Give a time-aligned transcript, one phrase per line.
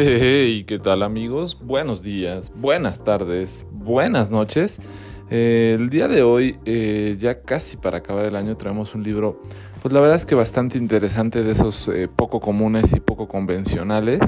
[0.00, 1.58] Hey, ¿qué tal amigos?
[1.60, 4.78] Buenos días, buenas tardes, buenas noches.
[5.28, 9.40] Eh, el día de hoy, eh, ya casi para acabar el año, traemos un libro,
[9.82, 14.20] pues la verdad es que bastante interesante, de esos eh, poco comunes y poco convencionales.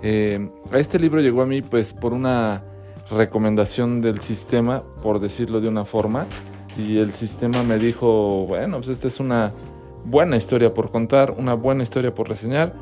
[0.00, 2.62] este libro llegó a mí pues por una
[3.10, 6.26] recomendación del sistema, por decirlo de una forma,
[6.78, 9.52] y el sistema me dijo, bueno, pues esta es una
[10.04, 12.72] buena historia por contar, una buena historia por reseñar,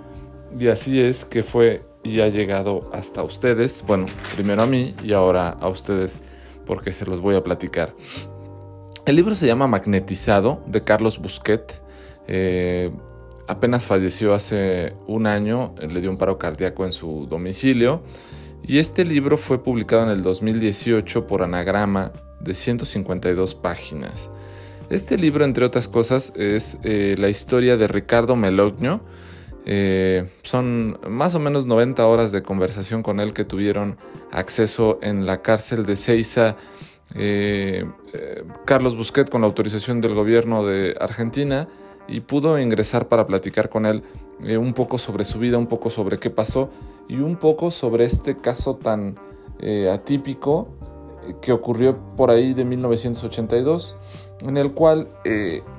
[0.60, 5.12] y así es que fue y ha llegado hasta ustedes, bueno, primero a mí y
[5.12, 6.20] ahora a ustedes
[6.64, 7.94] porque se los voy a platicar.
[9.04, 11.80] El libro se llama Magnetizado de Carlos Busquet.
[12.26, 12.90] Eh,
[13.46, 18.02] apenas falleció hace un año, le dio un paro cardíaco en su domicilio
[18.62, 24.30] y este libro fue publicado en el 2018 por Anagrama de 152 páginas.
[24.90, 29.02] Este libro, entre otras cosas, es eh, la historia de Ricardo Melogno,
[29.68, 33.98] eh, son más o menos 90 horas de conversación con él que tuvieron
[34.30, 36.56] acceso en la cárcel de Ceiza.
[37.16, 41.68] Eh, eh, Carlos Busquet con la autorización del gobierno de Argentina
[42.06, 44.04] y pudo ingresar para platicar con él
[44.56, 46.70] un poco sobre su vida, un poco sobre qué pasó
[47.08, 49.18] y un poco sobre este caso tan
[49.90, 50.68] atípico
[51.40, 53.96] que ocurrió por ahí de 1982,
[54.42, 55.08] en el cual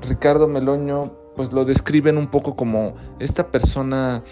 [0.02, 4.24] Ricardo Meloño pues lo describen un poco como esta persona,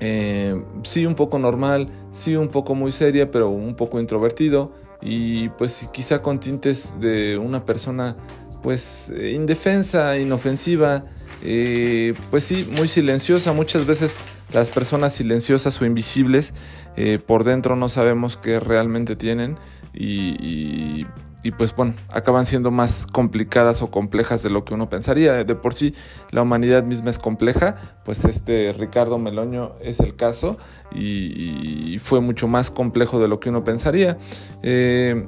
[0.00, 5.48] eh, sí un poco normal, sí un poco muy seria, pero un poco introvertido y
[5.50, 8.16] pues quizá con tintes de una persona
[8.62, 11.04] pues indefensa, inofensiva,
[11.42, 13.52] eh, pues sí, muy silenciosa.
[13.52, 14.16] Muchas veces
[14.52, 16.52] las personas silenciosas o invisibles
[16.96, 19.56] eh, por dentro no sabemos qué realmente tienen
[19.94, 21.06] y, y
[21.52, 25.44] pues bueno, acaban siendo más complicadas o complejas de lo que uno pensaría.
[25.44, 25.94] De por sí
[26.30, 30.58] la humanidad misma es compleja, pues este Ricardo Meloño es el caso
[30.94, 34.18] y, fue mucho más complejo de lo que uno pensaría.
[34.62, 35.26] Eh,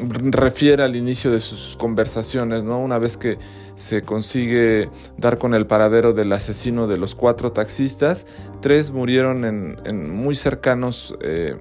[0.00, 2.80] refiere al inicio de sus conversaciones, ¿no?
[2.80, 3.38] Una vez que
[3.76, 8.26] se consigue dar con el paradero del asesino de los cuatro taxistas,
[8.60, 11.16] tres murieron en, muy cercanos...
[11.20, 11.56] Eh,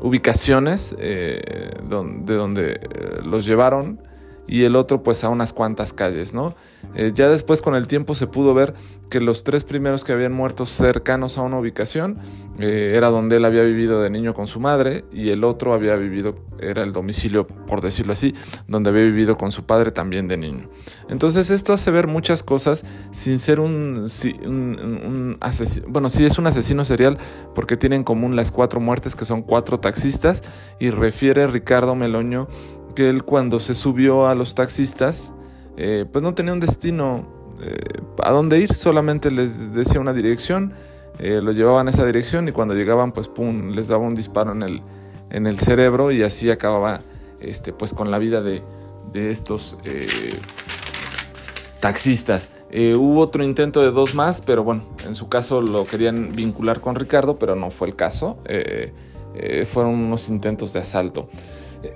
[0.00, 2.78] ubicaciones eh, de donde eh,
[3.24, 4.00] los llevaron
[4.46, 6.54] y el otro pues a unas cuantas calles, ¿no?
[6.94, 8.74] Eh, ya después con el tiempo se pudo ver
[9.10, 12.18] que los tres primeros que habían muerto cercanos a una ubicación
[12.58, 15.96] eh, era donde él había vivido de niño con su madre y el otro había
[15.96, 18.34] vivido, era el domicilio, por decirlo así,
[18.66, 20.68] donde había vivido con su padre también de niño.
[21.08, 24.06] Entonces esto hace ver muchas cosas sin ser un,
[24.44, 27.18] un asesino, bueno, sí es un asesino serial
[27.54, 30.42] porque tiene en común las cuatro muertes que son cuatro taxistas
[30.78, 32.48] y refiere Ricardo Meloño
[32.96, 35.34] que él cuando se subió a los taxistas,
[35.76, 37.28] eh, pues no tenía un destino
[37.62, 37.76] eh,
[38.22, 40.72] a dónde ir, solamente les decía una dirección,
[41.18, 44.52] eh, lo llevaban a esa dirección y cuando llegaban, pues pum, les daba un disparo
[44.52, 44.82] en el,
[45.30, 47.00] en el cerebro y así acababa
[47.40, 48.62] este, pues con la vida de,
[49.12, 49.76] de estos
[51.80, 52.52] taxistas.
[52.96, 56.94] hubo otro intento de dos más, pero bueno, en su caso lo querían vincular con
[56.94, 58.38] Ricardo, pero no fue el caso.
[59.70, 61.28] fueron unos intentos de asalto.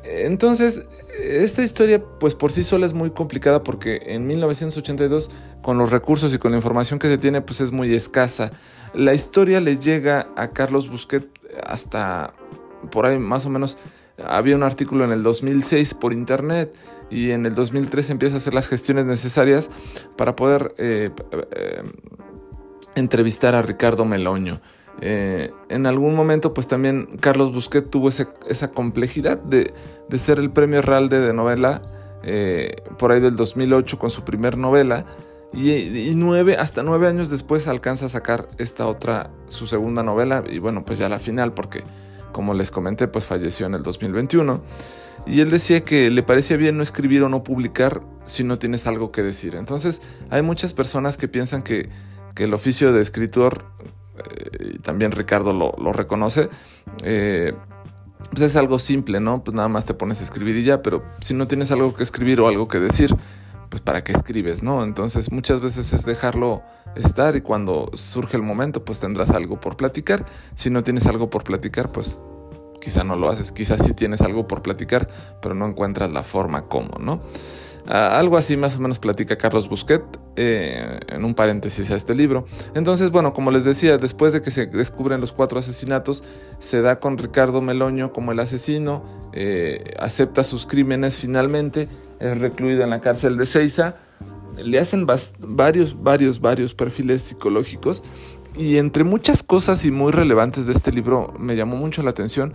[0.04, 0.86] Entonces,
[1.22, 5.30] esta historia, pues por sí sola es muy complicada porque en 1982,
[5.62, 8.52] con los recursos y con la información que se tiene, pues es muy escasa.
[8.94, 11.26] La historia le llega a Carlos Busquet
[11.64, 12.34] hasta
[12.90, 13.78] por ahí más o menos.
[14.22, 16.74] Había un artículo en el 2006 por internet
[17.10, 19.70] y en el 2003 empieza a hacer las gestiones necesarias
[20.16, 21.82] para poder eh, eh,
[22.94, 24.60] entrevistar a Ricardo Meloño.
[25.00, 29.72] Eh, en algún momento, pues también Carlos Busquet tuvo esa complejidad de,
[30.16, 31.80] ser el premio Ralde de novela
[32.22, 35.06] eh, por ahí del 2008 con su primer novela.
[35.52, 40.60] Y, nueve, hasta nueve años después alcanza a sacar esta otra, su segunda novela, y
[40.60, 41.82] bueno, pues ya la final, porque
[42.30, 44.62] como les comenté, pues falleció en el 2021.
[45.26, 48.86] Y él decía que le parecía bien no escribir o no publicar si no tienes
[48.86, 49.56] algo que decir.
[49.56, 51.88] Entonces, hay muchas personas que piensan que,
[52.36, 53.64] que el oficio de escritor
[54.20, 56.48] eh, y también Ricardo lo, reconoce,
[57.02, 57.52] eh,
[58.30, 59.42] pues es algo simple, ¿no?
[59.42, 62.02] Pues nada más te pones a escribir y ya, pero si no tienes algo que
[62.02, 63.14] escribir o algo que decir,
[63.68, 64.84] pues para qué escribes, ¿no?
[64.84, 66.62] Entonces muchas veces es dejarlo
[66.96, 70.24] estar y cuando surge el momento, pues tendrás algo por platicar.
[70.54, 72.20] Si no tienes algo por platicar, pues
[72.80, 75.08] quizá no lo haces, quizás sí tienes algo por platicar,
[75.40, 77.20] pero no encuentras la forma como, ¿no?
[77.92, 80.04] Ah, algo así más o menos platica Carlos Busquet
[80.36, 82.44] eh, en un paréntesis a este libro.
[82.76, 86.22] Entonces, bueno, como les decía, después de que se descubren los cuatro asesinatos,
[86.60, 89.02] se da con Ricardo Meloño como el asesino,
[89.32, 91.88] eh, acepta sus crímenes finalmente,
[92.20, 93.96] es recluido en la cárcel de Ceiza,
[94.56, 98.04] le hacen varios, varios, varios perfiles psicológicos
[98.56, 102.54] y entre muchas cosas y muy relevantes de este libro me llamó mucho la atención,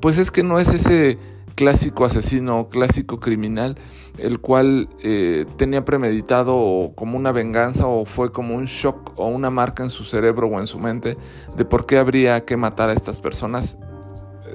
[0.00, 1.18] pues es que no es ese
[1.56, 3.76] clásico asesino clásico criminal,
[4.18, 9.50] el cual eh, tenía premeditado como una venganza o fue como un shock o una
[9.50, 11.16] marca en su cerebro o en su mente
[11.56, 13.78] de por qué habría que matar a estas personas.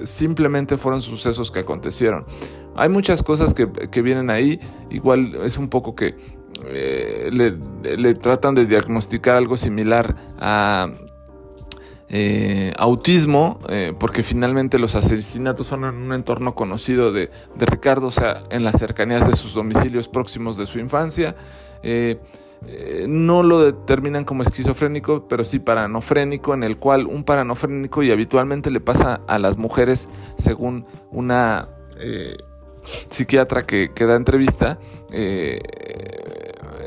[0.04, 2.24] Simplemente fueron sucesos que acontecieron.
[2.74, 3.66] Hay muchas cosas que,
[4.02, 4.58] vienen ahí,
[4.90, 6.16] igual es un poco que
[6.64, 10.88] eh, le tratan de diagnosticar algo similar a
[12.14, 18.10] eh, autismo, eh, porque finalmente los asesinatos son en un entorno conocido de, Ricardo, o
[18.10, 21.34] sea, en las cercanías de sus domicilios próximos de su infancia.
[21.82, 22.18] Eh,
[23.08, 28.70] no lo determinan como esquizofrénico, pero sí paranofrénico, en el cual un paranofrénico y habitualmente
[28.70, 31.70] le pasa a las mujeres, según una
[32.84, 34.78] psiquiatra que, que, da entrevista,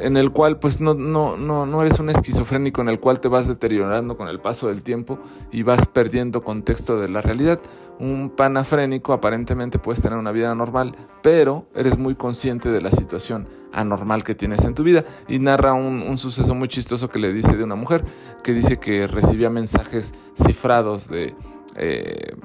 [0.01, 3.27] en el cual pues no, no, no, no eres un esquizofrénico en el cual te
[3.27, 5.19] vas deteriorando con el paso del tiempo
[5.51, 7.59] y vas perdiendo contexto de la realidad.
[7.99, 13.47] Un panafrénico aparentemente puedes tener una vida normal, pero eres muy consciente de la situación
[13.71, 15.05] anormal que tienes en tu vida.
[15.27, 18.03] Y narra un, suceso muy chistoso que le dice de una mujer,
[18.43, 21.35] que dice que recibía mensajes cifrados de
[21.75, 22.35] eh,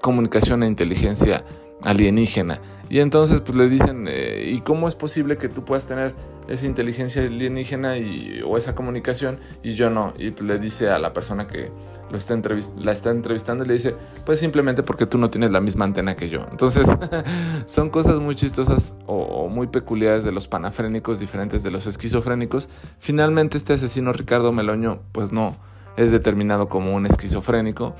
[0.00, 1.44] comunicación e inteligencia
[1.84, 2.60] alienígena.
[2.88, 6.14] Y entonces pues le dicen, eh, ¿y cómo es posible que tú puedas tener
[6.48, 10.12] esa inteligencia alienígena y, o esa comunicación y yo no?
[10.18, 11.70] Y pues, le dice a la persona que
[12.12, 12.38] lo está
[12.82, 13.96] la está entrevistando le dice,
[14.26, 16.40] pues simplemente porque tú no tienes la misma antena que yo.
[16.50, 16.86] Entonces
[17.66, 22.68] son cosas muy chistosas o, muy peculiares de los panafrénicos, diferentes de los esquizofrénicos.
[22.98, 25.56] Finalmente este asesino Ricardo Meloño pues no
[25.96, 27.96] es determinado como un esquizofrénico.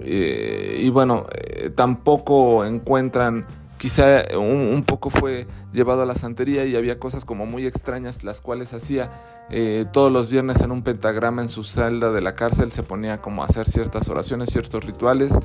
[0.00, 3.46] Eh, y bueno, eh, tampoco encuentran
[3.78, 8.40] quizá un, poco fue llevado a la santería y había cosas como muy extrañas las
[8.40, 9.10] cuales hacía
[9.50, 13.20] eh, todos los viernes en un pentagrama en su celda de la cárcel se ponía
[13.20, 15.38] como a hacer ciertas oraciones, ciertos rituales.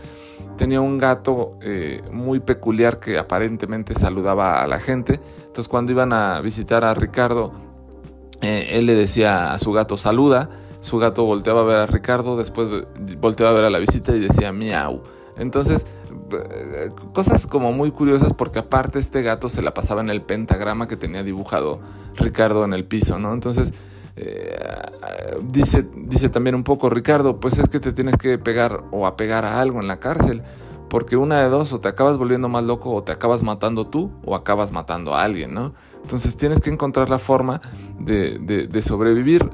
[0.58, 5.20] Tenía un gato eh, muy peculiar que aparentemente saludaba a la gente.
[5.40, 7.52] Entonces cuando iban a visitar a Ricardo,
[8.42, 10.50] eh, él le decía a su gato saluda.
[10.80, 12.70] Su gato volteaba a ver a Ricardo, después
[13.20, 15.04] volteaba a ver a la visita y decía miau.
[15.38, 15.86] Entonces
[17.14, 20.98] cosas como muy curiosas porque aparte este gato se la pasaba en el pentagrama que
[20.98, 21.80] tenía dibujado
[22.16, 23.34] Ricardo en el piso, ¿no?
[23.34, 23.74] Entonces
[24.16, 24.58] eh,
[25.44, 29.46] dice, dice también un poco Ricardo, pues es que te tienes que pegar o apegar
[29.46, 30.44] a algo en la cárcel,
[30.90, 34.12] porque una de dos, o te acabas volviendo más loco o te acabas matando tú
[34.26, 35.74] o acabas matando a alguien, ¿no?
[36.02, 37.62] Entonces tienes que encontrar la forma
[38.00, 39.50] de, de sobrevivir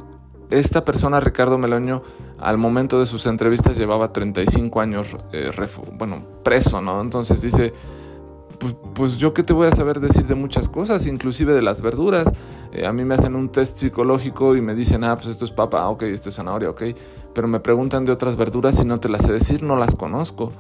[0.50, 2.04] esta persona, Ricardo Meloño,
[2.40, 5.52] al momento de sus entrevistas llevaba 35 años eh,
[5.94, 7.02] bueno, preso, ¿no?
[7.02, 7.74] Entonces dice,
[8.94, 12.32] pues, yo qué te voy a saber decir de muchas cosas, inclusive de las verduras.
[12.72, 15.52] Eh, a mí me hacen un test psicológico y me dicen, ah, pues esto es
[15.52, 16.84] papa, ah, ok, esto es zanahoria, ok.
[17.34, 20.52] Pero me preguntan de otras verduras y no te las sé decir, no las conozco.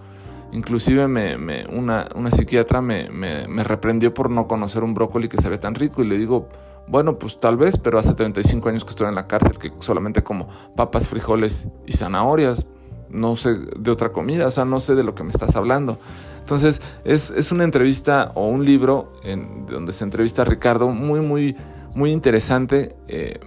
[0.51, 5.49] Inclusive me, una, una, psiquiatra me, me reprendió por no conocer un brócoli que se
[5.49, 6.47] ve tan rico y le digo,
[6.87, 10.23] bueno, pues tal vez, pero hace 35 años que estoy en la cárcel, que solamente
[10.23, 12.65] como papas, frijoles y zanahorias.
[13.09, 15.97] No sé de otra comida, o sea, no sé de lo que me estás hablando.
[16.39, 21.55] Entonces, es, una entrevista o un libro en, donde se entrevista a Ricardo muy, muy,
[21.95, 22.95] muy interesante.
[23.07, 23.39] Eh,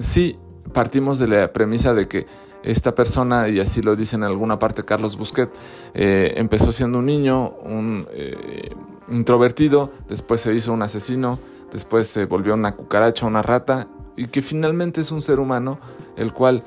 [0.00, 0.38] sí,
[0.72, 2.26] partimos de la premisa de que
[2.62, 5.50] esta persona, y así lo dice en alguna parte Carlos Busquet,
[5.94, 8.70] eh, empezó siendo un niño, un eh,
[9.10, 11.38] introvertido, después se hizo un asesino,
[11.74, 15.80] después se volvió una cucaracha, una rata, y que finalmente es un ser humano,
[16.16, 16.62] el cual,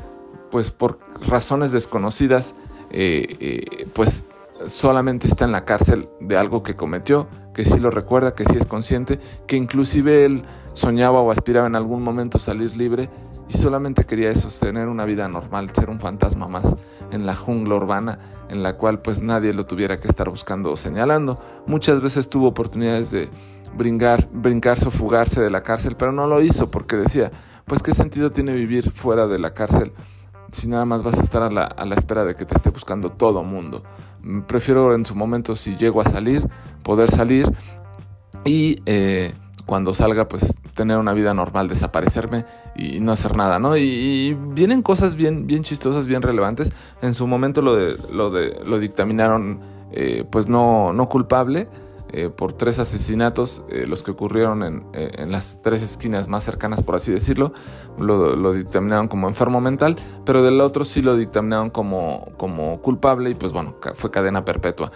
[0.52, 2.56] pues por razones desconocidas,
[2.92, 4.26] eh, eh, pues
[4.66, 8.58] solamente está en la cárcel de algo que cometió, que sí lo recuerda, que sí
[8.58, 13.10] es consciente, que inclusive él soñaba o aspiraba en algún momento salir libre
[13.48, 16.76] y solamente quería eso, tener una vida normal, ser un fantasma más
[17.12, 20.78] en la jungla urbana en la cual pues nadie lo tuviera que estar buscando o
[20.78, 21.40] señalando.
[21.66, 23.30] Muchas veces tuvo oportunidades de
[23.76, 27.32] brincar, brincarse o fugarse de la cárcel, pero no lo hizo porque decía,
[27.66, 29.94] pues qué sentido tiene vivir fuera de la cárcel
[30.52, 32.70] si nada más vas a estar a la, a la espera de que te esté
[32.70, 33.84] buscando todo mundo.
[34.24, 36.48] Mm, prefiero en su momento, si llego a salir,
[36.84, 37.52] poder salir
[38.46, 39.34] y eh,
[39.66, 42.46] cuando salga, pues tener una vida normal, desaparecerme
[42.76, 43.76] y no hacer nada, ¿no?
[43.76, 46.72] Y, vienen cosas bien, bien chistosas, bien relevantes.
[47.02, 49.60] En su momento lo, de, lo, de, lo dictaminaron,
[49.92, 51.68] eh, pues no, no culpable
[52.14, 56.46] eh, por tres asesinatos, eh, los que ocurrieron en, eh, en, las tres esquinas más
[56.46, 57.52] cercanas, por así decirlo,
[57.98, 63.36] lo, dictaminaron como enfermo mental, pero del otro sí lo dictaminaron como, como culpable y
[63.36, 64.92] pues bueno, fue cadena perpetua.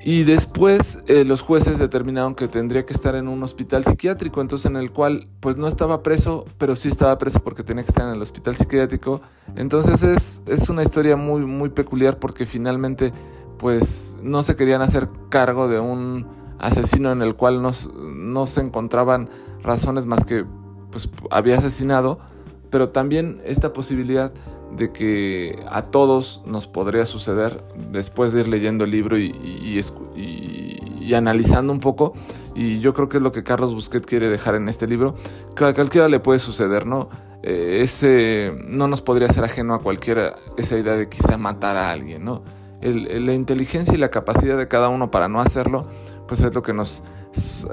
[0.00, 4.76] Y después los jueces determinaron que tendría que estar en un hospital psiquiátrico, entonces en
[4.76, 8.14] el cual pues no estaba preso, pero sí estaba preso porque tenía que estar en
[8.14, 9.20] el hospital psiquiátrico.
[9.56, 13.12] Entonces es, es una historia muy, muy peculiar porque finalmente
[13.58, 16.26] pues no se querían hacer cargo de un
[16.58, 17.70] asesino en el cual no,
[18.02, 19.28] no se encontraban
[19.62, 20.44] razones más que
[20.90, 22.18] pues había asesinado,
[22.70, 24.32] pero también esta posibilidad
[24.76, 29.30] de que a todos nos podría suceder después de ir leyendo el libro y,
[30.16, 32.12] y, analizando un poco.
[32.54, 35.14] Y yo creo que es lo que Carlos Busquet quiere dejar en este libro,
[35.56, 37.08] que a cualquiera le puede suceder, ¿no?
[37.42, 41.90] Eh, ese no nos podría ser ajeno a cualquiera esa idea de quizá matar a
[41.90, 42.42] alguien, ¿no?
[42.80, 45.88] La inteligencia y la capacidad de cada uno para no hacerlo,
[46.26, 47.04] pues es lo que nos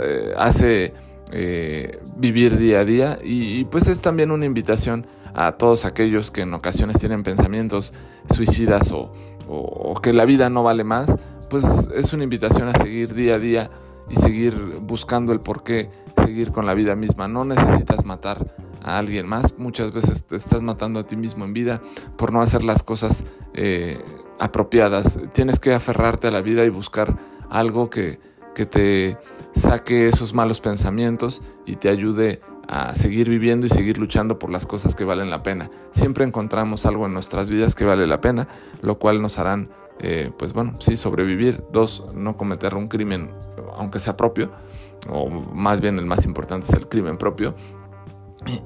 [0.02, 0.94] eh, hace
[1.32, 6.42] eh, vivir día a día y, pues es también una invitación a todos aquellos que
[6.42, 7.94] en ocasiones tienen pensamientos
[8.34, 9.12] suicidas o,
[10.02, 11.16] que la vida no vale más,
[11.50, 13.72] pues es una invitación a seguir día a día
[14.10, 17.28] y seguir buscando el por qué seguir con la vida misma.
[17.28, 21.54] No necesitas matar a alguien más, muchas veces te estás matando a ti mismo en
[21.54, 21.82] vida
[22.18, 24.00] por no hacer las cosas eh,
[24.40, 25.20] apropiadas.
[25.34, 27.18] Tienes que aferrarte a la vida y buscar
[27.50, 28.20] algo que,
[28.54, 29.18] que te
[29.54, 34.66] saque esos malos pensamientos y te ayude a seguir viviendo y seguir luchando por las
[34.66, 35.70] cosas que valen la pena.
[35.92, 38.48] Siempre encontramos algo en nuestras vidas que vale la pena,
[38.82, 41.64] lo cual nos harán, eh, pues bueno, sí, sobrevivir.
[41.72, 43.32] Dos, no cometer un crimen,
[43.78, 44.52] aunque sea propio,
[45.10, 47.56] o más bien el más importante es el crimen propio,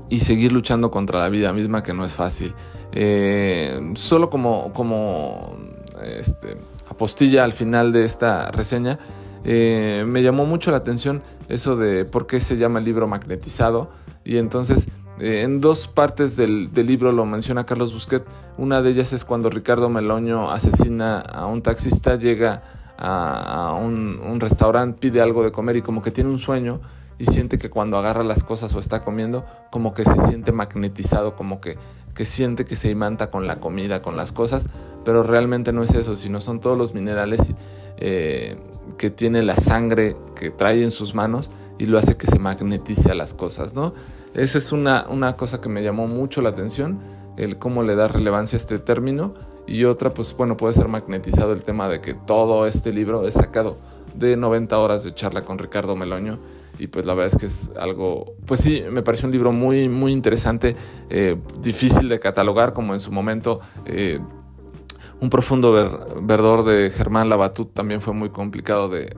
[0.10, 2.54] y seguir luchando contra la vida misma, que no es fácil.
[2.92, 5.56] Eh, solo como, como
[6.04, 6.58] este,
[6.90, 9.00] apostilla al final de esta reseña,
[9.46, 13.90] eh, me llamó mucho la atención eso de por qué se llama el libro magnetizado.
[14.26, 14.88] Y entonces,
[15.20, 18.24] eh, en dos partes del, libro lo menciona Carlos Busquet.
[18.58, 22.64] Una de ellas es cuando Ricardo Meloño asesina a un taxista, llega
[22.98, 26.82] a, un, un restaurante, pide algo de comer y como que tiene un sueño
[27.20, 31.36] y siente que cuando agarra las cosas o está comiendo, como que se siente magnetizado,
[31.36, 31.78] como que,
[32.16, 34.68] que siente que se imanta con la comida, con las cosas,
[35.04, 37.54] pero realmente no es eso, sino son todos los minerales
[37.98, 38.58] eh,
[38.98, 43.12] que tiene la sangre que trae en sus manos y lo hace que se magnetice
[43.12, 43.94] a las cosas, ¿no?
[44.34, 47.00] Esa es una, una cosa que me llamó mucho la atención,
[47.36, 49.32] el cómo le da relevancia a este término
[49.68, 53.34] y otra, pues bueno, puede ser magnetizado el tema de que todo este libro es
[53.34, 53.78] sacado
[54.16, 56.40] de 90 horas de charla con Ricardo Meloño
[56.80, 59.90] y pues la verdad es que es algo, pues sí, me pareció un libro muy,
[59.90, 60.76] muy interesante,
[61.10, 63.60] eh, difícil de catalogar como en su momento.
[63.86, 64.20] Eh,
[65.22, 65.74] un profundo
[66.22, 69.10] verdor de Germán Labatut también fue muy complicado de,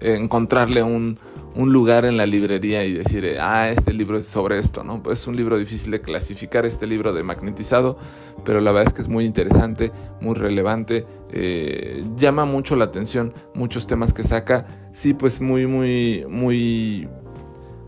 [0.00, 1.20] encontrarle un,
[1.54, 5.02] lugar en la librería y decir, ah, este libro es sobre esto, ¿no?
[5.02, 7.96] Pues es un libro difícil de clasificar, este libro de magnetizado,
[8.44, 13.32] pero la verdad es que es muy interesante, muy relevante, eh, llama mucho la atención,
[13.54, 17.08] muchos temas que saca, sí, pues muy, muy, muy,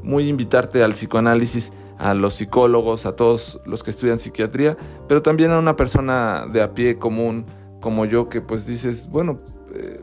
[0.03, 4.77] muy invitarte al psicoanálisis a los psicólogos, a todos los que estudian psiquiatría,
[5.09, 7.47] pero también a una persona de a pie común
[7.81, 9.39] como yo que pues dices, bueno,
[9.75, 10.03] eh,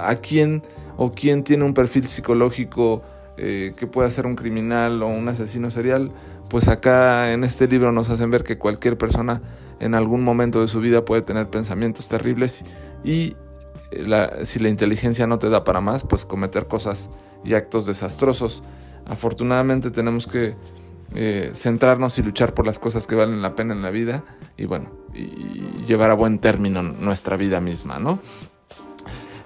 [0.00, 0.62] ¿a quién
[1.02, 3.00] o quién tiene un perfil psicológico
[3.38, 6.12] eh, que pueda ser un criminal o un asesino serial?
[6.50, 9.40] Pues acá en este libro nos hacen ver que cualquier persona
[9.80, 12.64] en algún momento de su vida puede tener pensamientos terribles
[13.02, 13.34] y
[14.42, 17.08] si la inteligencia no te da para más, pues cometer cosas
[17.44, 18.62] y actos desastrosos.
[19.06, 20.54] Afortunadamente tenemos que
[21.14, 24.22] eh, centrarnos y luchar por las cosas que valen la pena en la vida
[24.58, 28.20] y bueno, y llevar a buen término nuestra vida misma, ¿no?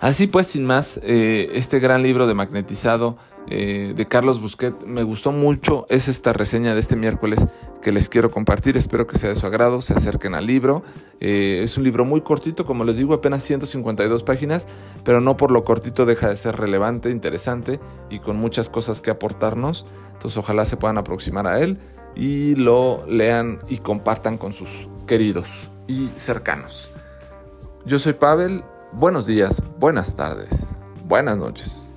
[0.05, 3.17] Así pues, sin más, eh, este gran libro de magnetizado
[3.49, 4.85] eh, de Carlos Busquet.
[4.85, 7.49] Me gustó mucho, es esta reseña de este miércoles
[7.81, 8.77] que les quiero compartir.
[8.77, 10.83] Espero que sea de su agrado, se acerquen al libro.
[11.21, 14.67] Eh, es un libro muy cortito, como les digo, apenas 152 páginas,
[15.05, 17.81] pero no por lo cortito deja de ser relevante, interesante
[18.11, 19.87] y con muchas cosas que aportarnos.
[20.13, 21.79] Entonces ojalá se puedan aproximar a él
[22.15, 26.91] y lo lean y compartan con sus queridos y cercanos.
[27.87, 28.65] Yo soy Pavel,
[28.97, 30.69] buenos días, buenas tardes,
[31.05, 31.93] buenas noches.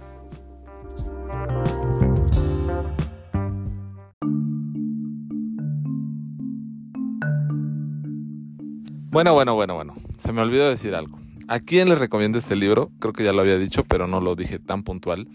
[9.10, 9.94] Bueno, bueno, bueno, bueno.
[10.18, 11.18] Se me olvidó decir algo.
[11.48, 12.92] ¿A quién le recomiendo este libro?
[13.00, 15.28] Creo que ya lo había dicho, pero no lo dije tan puntual.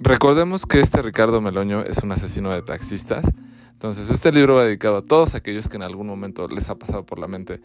[0.00, 3.30] Recordemos que este Ricardo Meloño es un asesino de taxistas.
[3.72, 7.04] Entonces, este libro va dedicado a todos aquellos que en algún momento les ha pasado
[7.04, 7.60] por la mente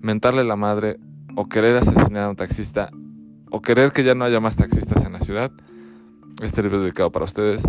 [0.00, 1.00] mentarle la madre
[1.40, 2.90] o querer asesinar a un taxista
[3.48, 5.52] o querer que ya no haya más taxistas en la ciudad.
[6.42, 7.62] Este libro es dedicado para ustedes.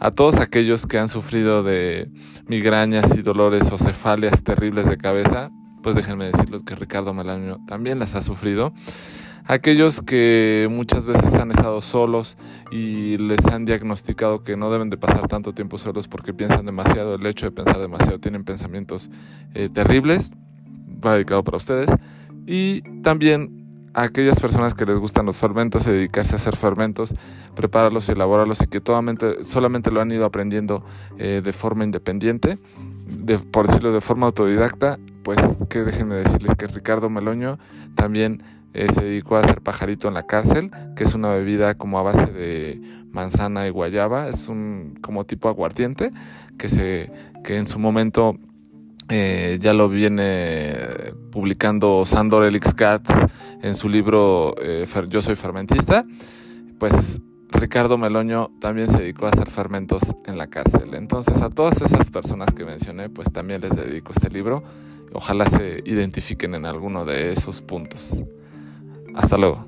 [0.00, 2.10] A todos aquellos que han sufrido de
[2.48, 5.52] migrañas y dolores o cefalias terribles de cabeza,
[5.84, 8.72] pues déjenme decirles que Ricardo Meloño también las ha sufrido.
[9.44, 12.36] Aquellos que muchas veces han estado solos
[12.72, 17.14] y les han diagnosticado que no deben de pasar tanto tiempo solos porque piensan demasiado,
[17.14, 19.12] el hecho de pensar demasiado, tienen pensamientos
[19.54, 20.32] eh, terribles,
[21.04, 21.88] va dedicado para ustedes.
[22.46, 23.62] Y también
[23.94, 27.14] a aquellas personas que les gustan los fermentos, dedicarse a hacer fermentos,
[27.54, 28.80] prepararlos y elaborarlos y que
[29.42, 30.84] solamente lo han ido aprendiendo
[31.18, 32.58] eh, de forma independiente,
[33.06, 37.58] de, por decirlo de forma autodidacta, pues que déjenme decirles que Ricardo Meloño
[37.94, 38.42] también
[38.74, 42.02] eh, se dedicó a hacer pajarito en la cárcel, que es una bebida como a
[42.02, 42.80] base de
[43.10, 46.10] manzana y guayaba, es un como tipo aguardiente
[46.58, 47.12] que se
[47.44, 48.38] que en su momento
[49.08, 50.74] eh, ya lo viene
[51.42, 53.10] publicando Sandor Elix Katz
[53.62, 56.06] en su libro eh, Yo soy fermentista,
[56.78, 57.20] pues
[57.50, 60.94] Ricardo Meloño también se dedicó a hacer fermentos en la cárcel.
[60.94, 64.62] Entonces a todas esas personas que mencioné, pues también les dedico este libro.
[65.14, 68.22] Ojalá se identifiquen en alguno de esos puntos.
[69.16, 69.64] Hasta luego.